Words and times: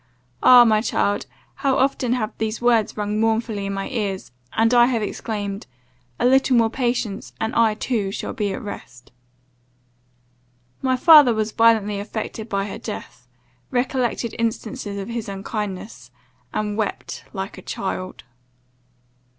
Ah! 0.41 0.65
my 0.65 0.81
child, 0.81 1.27
how 1.57 1.77
often 1.77 2.13
have 2.13 2.35
those 2.39 2.59
words 2.59 2.97
rung 2.97 3.19
mournfully 3.19 3.67
in 3.67 3.73
my 3.75 3.87
ears 3.89 4.31
and 4.53 4.73
I 4.73 4.87
have 4.87 5.03
exclaimed 5.03 5.67
'A 6.19 6.25
little 6.25 6.57
more 6.57 6.71
patience, 6.71 7.33
and 7.39 7.53
I 7.53 7.75
too 7.75 8.09
shall 8.11 8.33
be 8.33 8.51
at 8.51 8.63
rest!' 8.63 9.11
"My 10.81 10.97
father 10.97 11.35
was 11.35 11.51
violently 11.51 11.99
affected 11.99 12.49
by 12.49 12.65
her 12.65 12.79
death, 12.79 13.27
recollected 13.69 14.35
instances 14.39 14.97
of 14.97 15.07
his 15.09 15.29
unkindness, 15.29 16.09
and 16.51 16.75
wept 16.79 17.25
like 17.31 17.59
a 17.59 17.61
child. 17.61 18.23